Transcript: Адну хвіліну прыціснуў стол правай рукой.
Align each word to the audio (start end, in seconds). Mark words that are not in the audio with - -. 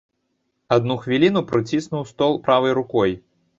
Адну 0.77 0.97
хвіліну 1.03 1.45
прыціснуў 1.53 2.07
стол 2.15 2.43
правай 2.51 2.77
рукой. 2.83 3.17